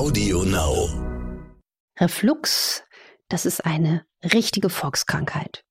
[0.00, 0.88] Audio Now.
[1.98, 2.82] Reflux,
[3.28, 5.62] das ist eine richtige Volkskrankheit.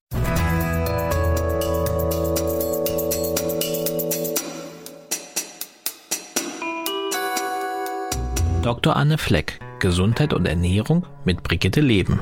[8.61, 8.95] Dr.
[8.95, 12.19] Anne Fleck, Gesundheit und Ernährung mit Brigitte Leben.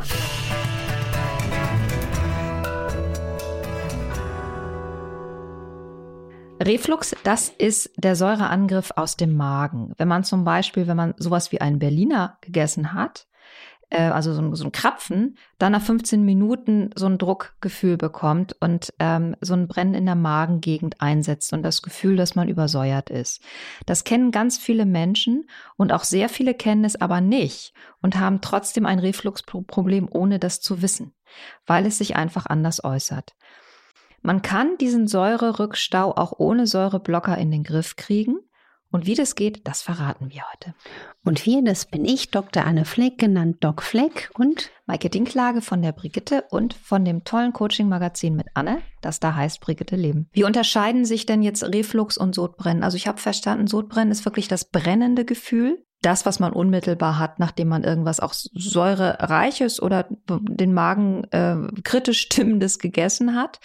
[6.60, 9.94] Reflux, das ist der Säureangriff aus dem Magen.
[9.98, 13.28] Wenn man zum Beispiel, wenn man sowas wie einen Berliner gegessen hat,
[13.90, 18.94] äh, also so, so ein Krapfen, dann nach 15 Minuten so ein Druckgefühl bekommt und
[19.00, 23.42] ähm, so ein Brennen in der Magengegend einsetzt und das Gefühl, dass man übersäuert ist.
[23.86, 28.42] Das kennen ganz viele Menschen und auch sehr viele kennen es aber nicht und haben
[28.42, 31.14] trotzdem ein Refluxproblem, ohne das zu wissen,
[31.66, 33.36] weil es sich einfach anders äußert.
[34.28, 38.40] Man kann diesen Säurerückstau auch ohne Säureblocker in den Griff kriegen.
[38.92, 40.76] Und wie das geht, das verraten wir heute.
[41.24, 42.66] Und wir, das bin ich, Dr.
[42.66, 47.54] Anne Fleck, genannt Doc Fleck und Maike Dinklage von der Brigitte und von dem tollen
[47.54, 50.28] Coaching-Magazin mit Anne, das da heißt Brigitte Leben.
[50.34, 52.84] Wie unterscheiden sich denn jetzt Reflux und Sodbrennen?
[52.84, 57.38] Also ich habe verstanden, Sodbrennen ist wirklich das brennende Gefühl, das, was man unmittelbar hat,
[57.38, 63.60] nachdem man irgendwas auch säurereiches oder den Magen äh, kritisch stimmendes gegessen hat.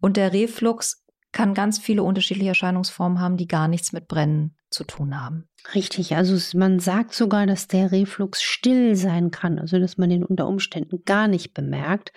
[0.00, 4.82] Und der Reflux kann ganz viele unterschiedliche Erscheinungsformen haben, die gar nichts mit Brennen zu
[4.82, 5.48] tun haben.
[5.76, 10.24] Richtig, also man sagt sogar, dass der Reflux still sein kann, also dass man den
[10.24, 12.12] unter Umständen gar nicht bemerkt.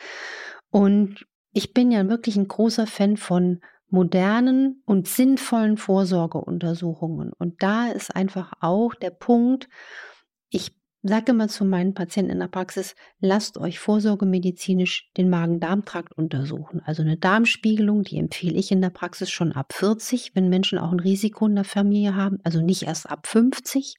[0.72, 7.32] Und ich bin ja wirklich ein großer Fan von modernen und sinnvollen Vorsorgeuntersuchungen.
[7.38, 9.68] Und da ist einfach auch der Punkt,
[10.50, 16.82] ich sage immer zu meinen Patienten in der Praxis, lasst euch vorsorgemedizinisch den Magen-Darm-Trakt untersuchen.
[16.84, 20.92] Also eine Darmspiegelung, die empfehle ich in der Praxis schon ab 40, wenn Menschen auch
[20.92, 23.96] ein Risiko in der Familie haben, also nicht erst ab 50.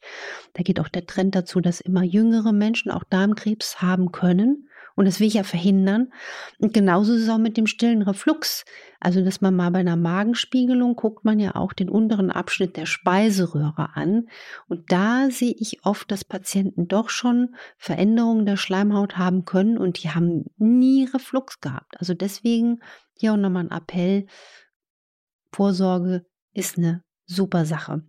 [0.53, 4.69] Da geht auch der Trend dazu, dass immer jüngere Menschen auch Darmkrebs haben können.
[5.01, 6.13] Und das will ich ja verhindern.
[6.59, 8.67] Und genauso ist es auch mit dem stillen Reflux.
[9.01, 12.85] Also, dass man mal bei einer Magenspiegelung guckt man ja auch den unteren Abschnitt der
[12.85, 14.29] Speiseröhre an.
[14.69, 20.03] Und da sehe ich oft, dass Patienten doch schon Veränderungen der Schleimhaut haben können und
[20.03, 21.99] die haben nie Reflux gehabt.
[21.99, 22.81] Also deswegen
[23.17, 24.27] hier auch nochmal ein Appell.
[25.51, 28.03] Vorsorge ist eine super Sache.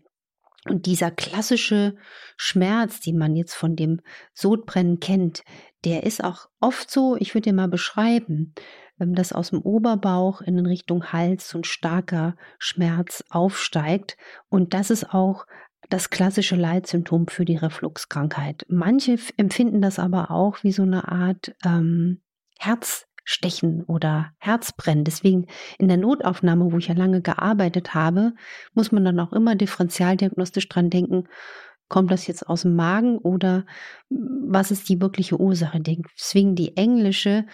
[0.70, 1.96] Und dieser klassische
[2.38, 4.02] Schmerz, den man jetzt von dem
[4.34, 5.44] Sodbrennen kennt,
[5.84, 8.54] der ist auch oft so, ich würde dir mal beschreiben,
[9.00, 14.18] ähm, dass aus dem Oberbauch in Richtung Hals so ein starker Schmerz aufsteigt.
[14.50, 15.48] Und das ist auch
[15.90, 18.66] das klassische Leitsymptom für die Refluxkrankheit.
[18.70, 22.22] Manche empfinden das aber auch wie so eine Art ähm,
[22.60, 25.04] Herz Stechen oder Herzbrennen.
[25.04, 28.34] Deswegen in der Notaufnahme, wo ich ja lange gearbeitet habe,
[28.74, 31.28] muss man dann auch immer differenzialdiagnostisch dran denken,
[31.88, 33.66] kommt das jetzt aus dem Magen oder
[34.10, 35.80] was ist die wirkliche Ursache?
[35.82, 37.46] Deswegen die englische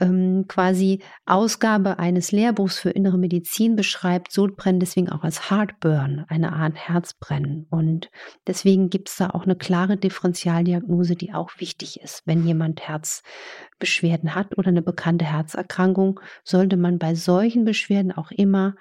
[0.00, 6.52] ähm, quasi Ausgabe eines Lehrbuchs für innere Medizin beschreibt Sodbrennen deswegen auch als Heartburn, eine
[6.52, 7.66] Art Herzbrennen.
[7.70, 8.10] Und
[8.46, 12.22] deswegen gibt es da auch eine klare Differentialdiagnose, die auch wichtig ist.
[12.26, 18.74] Wenn jemand Herzbeschwerden hat oder eine bekannte Herzerkrankung, sollte man bei solchen Beschwerden auch immer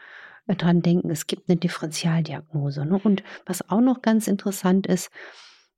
[0.47, 2.85] dran denken, es gibt eine Differentialdiagnose.
[2.85, 2.99] Ne?
[3.03, 5.09] Und was auch noch ganz interessant ist,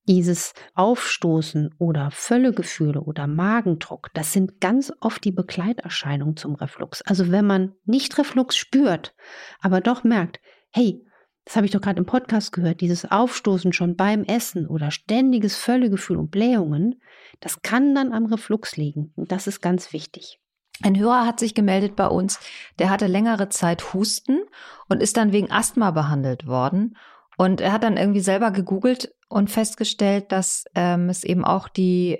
[0.10, 7.04] dieses Aufstoßen oder Völlegefühle oder Magendruck, das sind ganz oft die Begleiterscheinungen zum Reflux.
[7.04, 9.14] Also wenn man nicht Reflux spürt,
[9.62, 10.40] aber doch merkt,
[10.72, 11.06] hey,
[11.46, 15.58] das habe ich doch gerade im Podcast gehört, dieses Aufstoßen schon beim Essen oder ständiges
[15.58, 17.02] Völlegefühl und Blähungen,
[17.40, 19.14] das kann dann am Reflux liegen.
[19.16, 20.40] Und das ist ganz wichtig.
[20.82, 22.40] Ein Hörer hat sich gemeldet bei uns,
[22.80, 24.40] der hatte längere Zeit Husten
[24.88, 26.98] und ist dann wegen Asthma behandelt worden.
[27.38, 32.20] Und er hat dann irgendwie selber gegoogelt und festgestellt, dass ähm, es eben auch die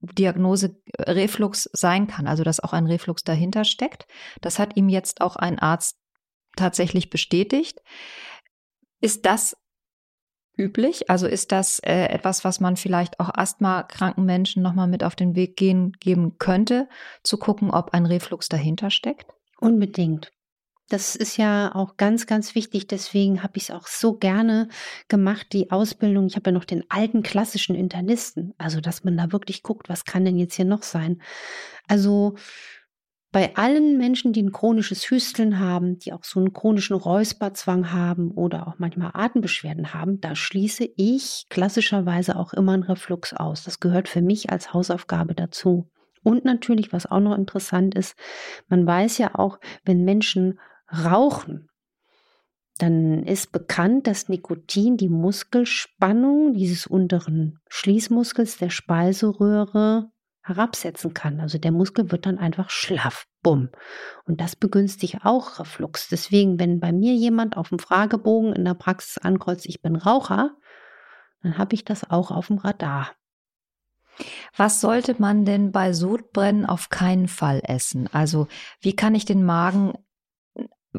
[0.00, 4.06] Diagnose Reflux sein kann, also dass auch ein Reflux dahinter steckt.
[4.40, 5.98] Das hat ihm jetzt auch ein Arzt
[6.56, 7.80] tatsächlich bestätigt.
[9.00, 9.56] Ist das
[10.56, 11.08] üblich?
[11.08, 15.34] Also ist das äh, etwas, was man vielleicht auch asthmakranken Menschen nochmal mit auf den
[15.34, 16.88] Weg gehen, geben könnte,
[17.22, 19.32] zu gucken, ob ein Reflux dahinter steckt?
[19.60, 20.32] Unbedingt.
[20.88, 22.86] Das ist ja auch ganz, ganz wichtig.
[22.86, 24.68] Deswegen habe ich es auch so gerne
[25.08, 26.26] gemacht, die Ausbildung.
[26.26, 28.54] Ich habe ja noch den alten klassischen Internisten.
[28.56, 31.20] Also, dass man da wirklich guckt, was kann denn jetzt hier noch sein?
[31.88, 32.36] Also,
[33.30, 38.30] bei allen Menschen, die ein chronisches Hüsteln haben, die auch so einen chronischen Räusperzwang haben
[38.30, 43.64] oder auch manchmal Atembeschwerden haben, da schließe ich klassischerweise auch immer einen Reflux aus.
[43.64, 45.90] Das gehört für mich als Hausaufgabe dazu.
[46.22, 48.16] Und natürlich, was auch noch interessant ist,
[48.68, 50.58] man weiß ja auch, wenn Menschen
[50.92, 51.68] rauchen,
[52.78, 60.10] dann ist bekannt, dass Nikotin die Muskelspannung dieses unteren Schließmuskels der Speiseröhre
[60.42, 61.40] herabsetzen kann.
[61.40, 63.26] Also der Muskel wird dann einfach schlaff.
[63.42, 63.68] Bumm.
[64.24, 66.08] Und das begünstigt auch Reflux.
[66.08, 70.56] Deswegen, wenn bei mir jemand auf dem Fragebogen in der Praxis ankreuzt, ich bin Raucher,
[71.42, 73.10] dann habe ich das auch auf dem Radar.
[74.56, 78.08] Was sollte man denn bei Sodbrennen auf keinen Fall essen?
[78.12, 78.48] Also
[78.80, 79.92] wie kann ich den Magen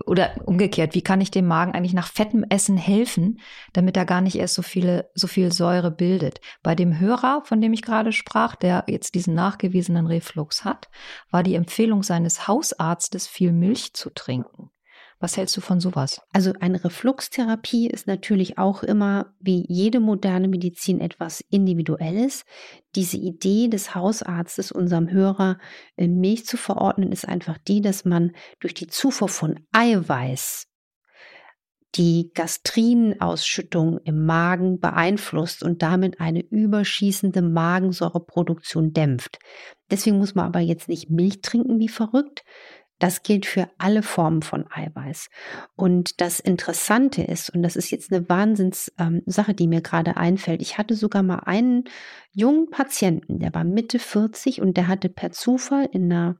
[0.06, 3.40] oder umgekehrt, wie kann ich dem Magen eigentlich nach fettem Essen helfen,
[3.74, 6.42] damit er gar nicht erst so viele, so viel Säure bildet?
[6.64, 10.90] Bei dem Hörer, von dem ich gerade sprach, der jetzt diesen nachgewiesenen Reflux hat,
[11.32, 14.72] war die Empfehlung seines Hausarztes, viel Milch zu trinken.
[15.22, 16.22] Was hältst du von sowas?
[16.32, 22.46] Also eine Refluxtherapie ist natürlich auch immer wie jede moderne Medizin etwas Individuelles.
[22.96, 25.58] Diese Idee des Hausarztes, unserem Hörer
[25.98, 28.32] Milch zu verordnen, ist einfach die, dass man
[28.62, 30.70] durch die Zufuhr von Eiweiß
[31.96, 39.40] die Gastrinausschüttung im Magen beeinflusst und damit eine überschießende Magensäureproduktion dämpft.
[39.90, 42.44] Deswegen muss man aber jetzt nicht Milch trinken wie verrückt,
[43.00, 45.30] das gilt für alle Formen von Eiweiß.
[45.76, 50.62] Und das Interessante ist, und das ist jetzt eine Wahnsinnssache, ähm, die mir gerade einfällt,
[50.62, 51.86] ich hatte sogar mal einen
[52.32, 56.36] jungen Patienten, der war Mitte 40 und der hatte per Zufall in einer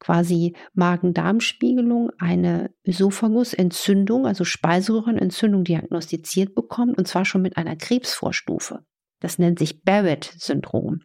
[0.00, 8.84] quasi Magen-Darm-Spiegelung eine Ösophagusentzündung, also Speiseröhrenentzündung diagnostiziert bekommen und zwar schon mit einer Krebsvorstufe.
[9.20, 11.02] Das nennt sich Barrett-Syndrom.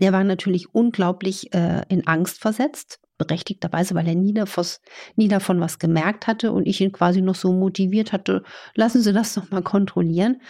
[0.00, 4.80] Der war natürlich unglaublich äh, in Angst versetzt, berechtigterweise, weil er nie, davos,
[5.16, 8.42] nie davon was gemerkt hatte und ich ihn quasi noch so motiviert hatte,
[8.74, 10.40] lassen Sie das doch mal kontrollieren.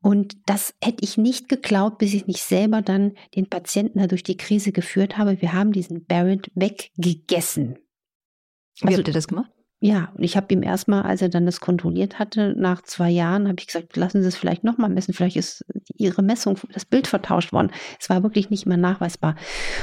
[0.00, 4.22] Und das hätte ich nicht geglaubt, bis ich nicht selber dann den Patienten da durch
[4.22, 5.40] die Krise geführt habe.
[5.40, 7.78] Wir haben diesen Barrett weggegessen.
[8.80, 9.50] Wie also, habt ihr das gemacht?
[9.86, 13.48] Ja, und ich habe ihm erstmal, als er dann das kontrolliert hatte, nach zwei Jahren,
[13.48, 15.12] habe ich gesagt, lassen Sie es vielleicht nochmal messen.
[15.12, 15.62] Vielleicht ist
[15.94, 17.70] Ihre Messung, das Bild vertauscht worden.
[18.00, 19.36] Es war wirklich nicht mehr nachweisbar.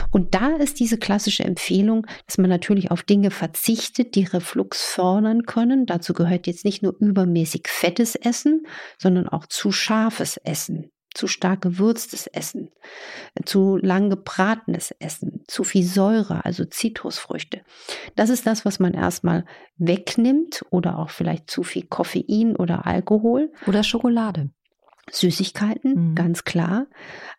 [0.09, 5.44] Und da ist diese klassische Empfehlung, dass man natürlich auf Dinge verzichtet, die Reflux fördern
[5.44, 5.86] können.
[5.86, 8.65] Dazu gehört jetzt nicht nur übermäßig fettes Essen,
[8.97, 12.69] sondern auch zu scharfes Essen zu stark gewürztes Essen,
[13.45, 17.61] zu lang gebratenes Essen, zu viel Säure, also Zitrusfrüchte.
[18.15, 19.45] Das ist das, was man erstmal
[19.77, 23.51] wegnimmt oder auch vielleicht zu viel Koffein oder Alkohol.
[23.67, 24.49] Oder Schokolade.
[25.09, 26.15] Süßigkeiten, mhm.
[26.15, 26.87] ganz klar.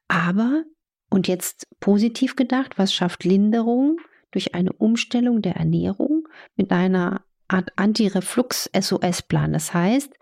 [0.08, 0.64] Aber,
[1.08, 3.98] und jetzt positiv gedacht, was schafft Linderung?
[4.30, 6.26] Durch eine Umstellung der Ernährung
[6.56, 9.52] mit einer Art Anti-Reflux-SOS-Plan.
[9.52, 10.14] Das heißt,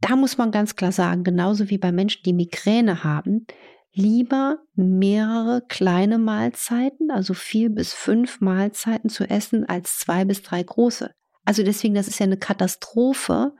[0.00, 3.46] da muss man ganz klar sagen, genauso wie bei Menschen, die Migräne haben,
[3.92, 10.62] lieber mehrere kleine Mahlzeiten, also vier bis fünf Mahlzeiten zu essen, als zwei bis drei
[10.62, 11.10] große.
[11.44, 13.54] Also deswegen, das ist ja eine Katastrophe,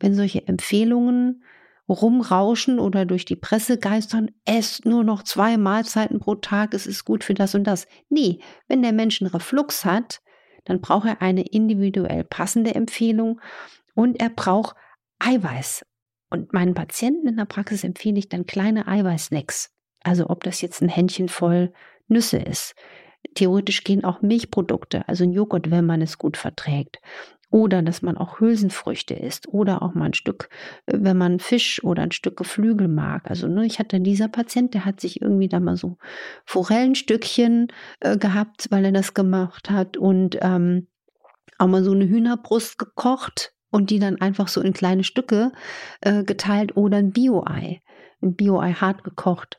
[0.00, 1.42] wenn solche Empfehlungen
[1.88, 7.04] rumrauschen oder durch die Presse geistern, esst nur noch zwei Mahlzeiten pro Tag, es ist
[7.04, 7.86] gut für das und das.
[8.08, 8.38] Nee,
[8.68, 10.22] wenn der Mensch einen Reflux hat,
[10.64, 13.40] dann braucht er eine individuell passende Empfehlung
[13.94, 14.76] und er braucht
[15.22, 15.84] Eiweiß.
[16.30, 19.70] Und meinen Patienten in der Praxis empfehle ich dann kleine Eiweißsnacks.
[20.02, 21.72] Also ob das jetzt ein Händchen voll
[22.08, 22.74] Nüsse ist.
[23.34, 27.00] Theoretisch gehen auch Milchprodukte, also ein Joghurt, wenn man es gut verträgt.
[27.50, 30.48] Oder dass man auch Hülsenfrüchte isst oder auch mal ein Stück,
[30.86, 33.28] äh, wenn man Fisch oder ein Stück Geflügel mag.
[33.28, 35.98] Also ne, ich hatte dieser Patient, der hat sich irgendwie da mal so
[36.46, 37.68] Forellenstückchen
[38.00, 40.88] äh, gehabt, weil er das gemacht hat und ähm,
[41.58, 45.50] auch mal so eine Hühnerbrust gekocht und die dann einfach so in kleine Stücke
[46.02, 47.80] äh, geteilt oder ein Bio-Ei,
[48.22, 49.58] ein Bio-Ei hart gekocht.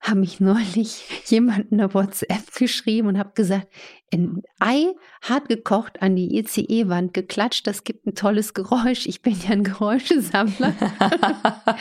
[0.00, 3.68] Habe ich neulich jemand in der WhatsApp geschrieben und habe gesagt,
[4.12, 4.92] ein Ei
[5.22, 9.06] hart gekocht an die ECE-Wand geklatscht, das gibt ein tolles Geräusch.
[9.06, 10.74] Ich bin ja ein Geräuschesammler,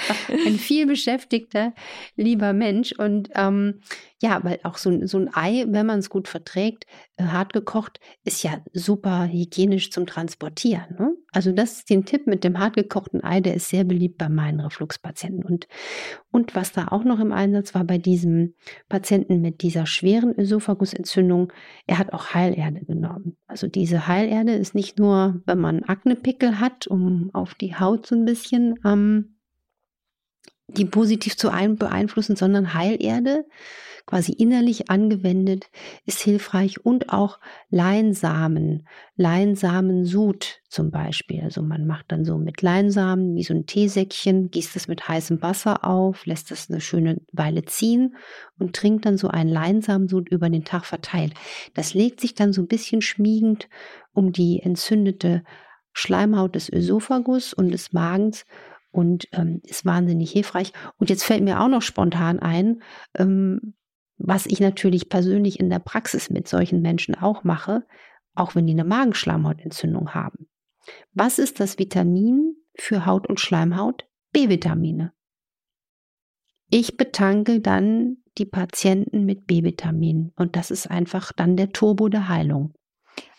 [0.46, 1.74] ein viel beschäftigter,
[2.16, 2.94] lieber Mensch.
[2.94, 3.82] Und ähm,
[4.22, 6.86] ja, weil auch so, so ein Ei, wenn man es gut verträgt,
[7.18, 10.96] äh, hart gekocht, ist ja super hygienisch zum Transportieren.
[11.00, 11.16] Ne?
[11.34, 14.30] Also das ist den Tipp mit dem hart gekochten Ei, der ist sehr beliebt bei
[14.30, 15.44] meinen Refluxpatienten.
[15.44, 15.68] Und,
[16.32, 18.54] und was da auch noch im Einsatz war bei diesem
[18.88, 21.52] Patienten mit dieser schweren Ösophagusentzündung,
[21.88, 23.36] er hat auch Heilerde genommen.
[23.48, 28.16] Also diese Heilerde ist nicht nur, wenn man Aknepickel hat, um auf die Haut so
[28.16, 29.36] ein bisschen ähm,
[30.68, 33.46] die positiv zu beeinflussen, sondern Heilerde
[34.06, 35.70] quasi innerlich angewendet,
[36.06, 37.40] ist hilfreich und auch
[37.70, 41.42] Leinsamen, Leinsamensud zum Beispiel.
[41.42, 45.42] Also man macht dann so mit Leinsamen wie so ein Teesäckchen, gießt es mit heißem
[45.42, 48.16] Wasser auf, lässt das eine schöne Weile ziehen
[48.60, 51.34] und trinkt dann so einen Leinsamensud über den Tag verteilt.
[51.74, 53.70] Das legt sich dann so ein bisschen schmiegend
[54.12, 55.44] um die entzündete
[55.94, 58.46] Schleimhaut des Ösophagus und des Magens
[58.94, 60.72] und ähm, ist wahnsinnig hilfreich.
[60.98, 62.82] Und jetzt fällt mir auch noch spontan ein,
[63.16, 63.74] ähm,
[64.18, 67.86] was ich natürlich persönlich in der Praxis mit solchen Menschen auch mache,
[68.36, 70.48] auch wenn die eine Magenschleimhautentzündung haben.
[71.14, 74.08] Was ist das Vitamin für Haut und Schleimhaut?
[74.32, 75.14] B-Vitamine.
[76.70, 82.30] Ich betanke dann die Patienten mit B-Vitaminen und das ist einfach dann der Turbo der
[82.30, 82.74] Heilung.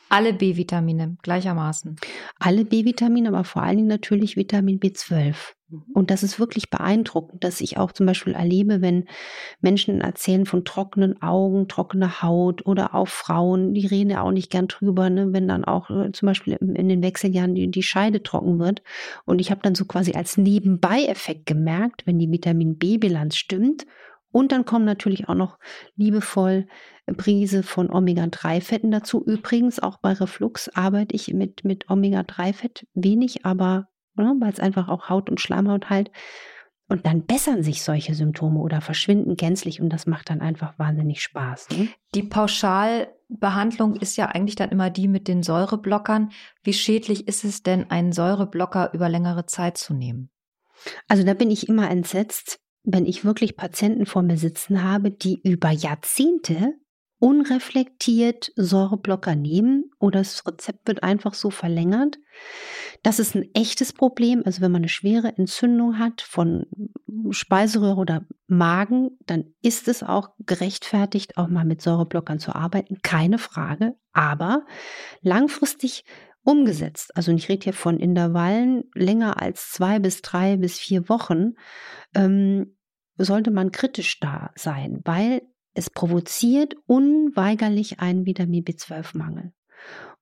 [0.08, 1.96] Alle B-Vitamine gleichermaßen.
[2.38, 5.34] Alle B-Vitamine, aber vor allen Dingen natürlich Vitamin B12.
[5.68, 5.82] Mhm.
[5.94, 9.06] Und das ist wirklich beeindruckend, dass ich auch zum Beispiel erlebe, wenn
[9.60, 14.50] Menschen erzählen von trockenen Augen, trockener Haut oder auch Frauen, die reden ja auch nicht
[14.50, 18.22] gern drüber, ne, wenn dann auch äh, zum Beispiel in den Wechseljahren die, die Scheide
[18.22, 18.82] trocken wird.
[19.24, 23.86] Und ich habe dann so quasi als Nebenbei-Effekt gemerkt, wenn die Vitamin B-Bilanz stimmt
[24.34, 25.60] und dann kommen natürlich auch noch
[25.94, 26.66] liebevoll
[27.16, 29.24] Prise von Omega-3-Fetten dazu.
[29.24, 33.86] Übrigens auch bei Reflux arbeite ich mit, mit Omega-3-Fett wenig, aber
[34.16, 36.10] ne, weil es einfach auch Haut und Schleimhaut halt.
[36.88, 41.22] Und dann bessern sich solche Symptome oder verschwinden gänzlich und das macht dann einfach wahnsinnig
[41.22, 41.68] Spaß.
[41.70, 41.88] Ne?
[42.16, 46.32] Die Pauschalbehandlung ist ja eigentlich dann immer die mit den Säureblockern.
[46.64, 50.30] Wie schädlich ist es denn, einen Säureblocker über längere Zeit zu nehmen?
[51.06, 55.40] Also da bin ich immer entsetzt, wenn ich wirklich Patienten vor mir sitzen habe, die
[55.42, 56.74] über Jahrzehnte
[57.18, 62.18] unreflektiert Säureblocker nehmen oder das Rezept wird einfach so verlängert.
[63.02, 64.42] Das ist ein echtes Problem.
[64.44, 66.66] Also wenn man eine schwere Entzündung hat von
[67.30, 72.98] Speiseröhre oder Magen, dann ist es auch gerechtfertigt, auch mal mit Säureblockern zu arbeiten.
[73.02, 73.94] Keine Frage.
[74.12, 74.66] Aber
[75.22, 76.04] langfristig
[76.44, 77.16] umgesetzt.
[77.16, 81.54] Also ich rede hier von Intervallen länger als zwei bis drei bis vier Wochen,
[82.14, 82.76] ähm,
[83.16, 85.42] sollte man kritisch da sein, weil
[85.74, 89.52] es provoziert unweigerlich einen Vitamin B12-Mangel.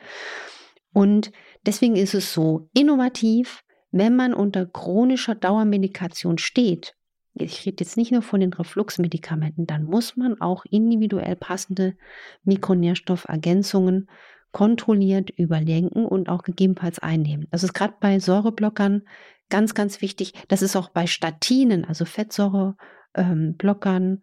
[0.92, 1.32] Und
[1.64, 6.94] deswegen ist es so innovativ, wenn man unter chronischer Dauermedikation steht.
[7.32, 11.96] Ich rede jetzt nicht nur von den Refluxmedikamenten, dann muss man auch individuell passende
[12.44, 14.10] Mikronährstoffergänzungen
[14.52, 17.46] kontrolliert überdenken und auch gegebenenfalls einnehmen.
[17.50, 19.02] Das ist gerade bei Säureblockern
[19.48, 20.32] ganz, ganz wichtig.
[20.48, 24.22] Das ist auch bei Statinen, also Fettsäureblockern, ähm,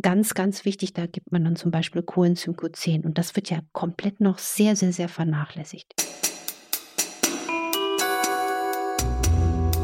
[0.00, 0.92] ganz, ganz wichtig.
[0.92, 4.76] Da gibt man dann zum Beispiel Coenzym Q10 und das wird ja komplett noch sehr,
[4.76, 5.94] sehr, sehr vernachlässigt.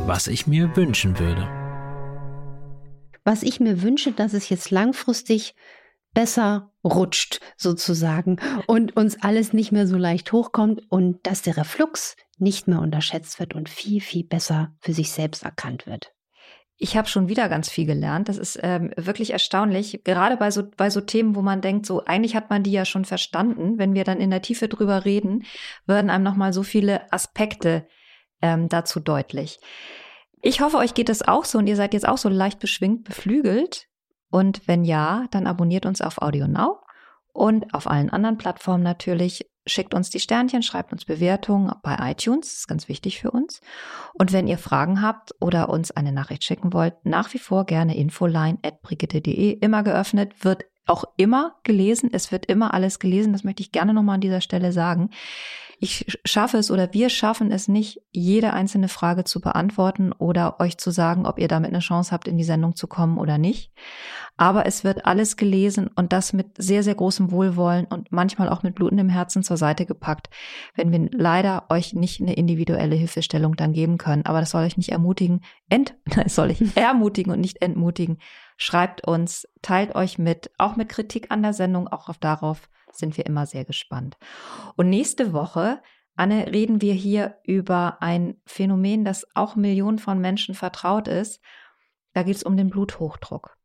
[0.06, 1.48] Was ich mir wünschen würde.
[3.24, 5.54] Was ich mir wünsche, dass es jetzt langfristig
[6.14, 12.16] besser rutscht sozusagen und uns alles nicht mehr so leicht hochkommt und dass der Reflux
[12.38, 16.12] nicht mehr unterschätzt wird und viel, viel besser für sich selbst erkannt wird.
[16.82, 18.30] Ich habe schon wieder ganz viel gelernt.
[18.30, 20.00] Das ist ähm, wirklich erstaunlich.
[20.02, 22.86] Gerade bei so, bei so Themen, wo man denkt, so eigentlich hat man die ja
[22.86, 23.78] schon verstanden.
[23.78, 25.44] Wenn wir dann in der Tiefe drüber reden,
[25.84, 27.86] werden einem nochmal so viele Aspekte
[28.40, 29.60] ähm, dazu deutlich.
[30.40, 33.04] Ich hoffe, euch geht es auch so und ihr seid jetzt auch so leicht beschwingt,
[33.04, 33.89] beflügelt.
[34.30, 36.78] Und wenn ja, dann abonniert uns auf Audio Now
[37.32, 39.46] und auf allen anderen Plattformen natürlich.
[39.66, 43.60] Schickt uns die Sternchen, schreibt uns Bewertungen bei iTunes, das ist ganz wichtig für uns.
[44.14, 47.94] Und wenn ihr Fragen habt oder uns eine Nachricht schicken wollt, nach wie vor gerne
[47.96, 52.10] infoline at brigitte.de, immer geöffnet, wird auch immer gelesen.
[52.12, 53.32] Es wird immer alles gelesen.
[53.32, 55.10] Das möchte ich gerne nochmal an dieser Stelle sagen.
[55.82, 60.76] Ich schaffe es oder wir schaffen es nicht, jede einzelne Frage zu beantworten oder euch
[60.76, 63.72] zu sagen, ob ihr damit eine Chance habt, in die Sendung zu kommen oder nicht.
[64.36, 68.62] Aber es wird alles gelesen und das mit sehr, sehr großem Wohlwollen und manchmal auch
[68.62, 70.28] mit blutendem Herzen zur Seite gepackt,
[70.74, 74.26] wenn wir leider euch nicht eine individuelle Hilfestellung dann geben können.
[74.26, 78.18] Aber das soll euch nicht ermutigen, ent, das soll ich ermutigen und nicht entmutigen.
[78.58, 83.16] Schreibt uns, teilt euch mit, auch mit Kritik an der Sendung, auch auf darauf sind
[83.16, 84.16] wir immer sehr gespannt.
[84.76, 85.82] Und nächste Woche,
[86.16, 91.40] Anne, reden wir hier über ein Phänomen, das auch Millionen von Menschen vertraut ist.
[92.12, 93.56] Da geht es um den Bluthochdruck.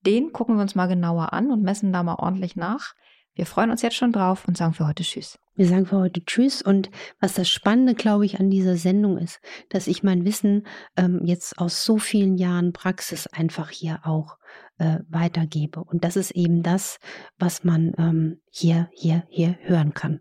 [0.00, 2.94] Den gucken wir uns mal genauer an und messen da mal ordentlich nach.
[3.34, 5.38] Wir freuen uns jetzt schon drauf und sagen für heute Tschüss.
[5.58, 6.62] Wir sagen für heute Tschüss.
[6.62, 6.88] Und
[7.18, 11.58] was das Spannende, glaube ich, an dieser Sendung ist, dass ich mein Wissen ähm, jetzt
[11.58, 14.38] aus so vielen Jahren Praxis einfach hier auch
[14.78, 15.82] äh, weitergebe.
[15.82, 17.00] Und das ist eben das,
[17.40, 20.20] was man ähm, hier, hier, hier hören kann.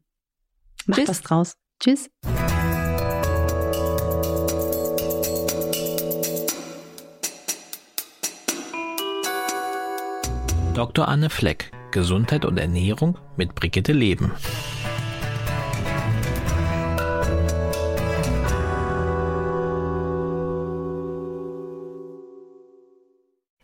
[0.88, 1.10] Macht Tschüss.
[1.10, 1.58] was draus.
[1.80, 2.10] Tschüss.
[10.74, 11.08] Dr.
[11.08, 14.32] Anne Fleck, Gesundheit und Ernährung mit Brigitte Leben.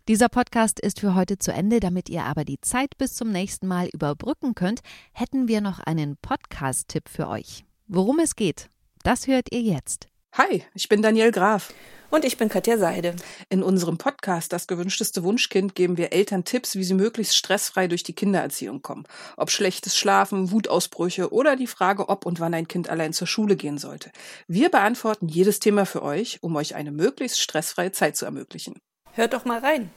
[0.10, 1.80] Dieser Podcast ist für heute zu Ende.
[1.80, 4.82] Damit ihr aber die Zeit bis zum nächsten Mal überbrücken könnt,
[5.14, 7.64] hätten wir noch einen Podcast-Tipp für euch.
[7.88, 8.70] Worum es geht,
[9.04, 10.10] das hört ihr jetzt.
[10.34, 11.74] Hi, ich bin Daniel Graf.
[12.10, 13.16] Und ich bin Katja Seide.
[13.48, 18.04] In unserem Podcast Das gewünschteste Wunschkind geben wir Eltern Tipps, wie sie möglichst stressfrei durch
[18.04, 19.06] die Kindererziehung kommen.
[19.38, 23.56] Ob schlechtes Schlafen, Wutausbrüche oder die Frage, ob und wann ein Kind allein zur Schule
[23.56, 24.12] gehen sollte.
[24.50, 28.82] Wir beantworten jedes Thema für euch, um euch eine möglichst stressfreie Zeit zu ermöglichen.
[29.16, 29.92] Hört doch mal rein.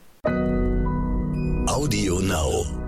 [1.67, 2.86] Audio Now.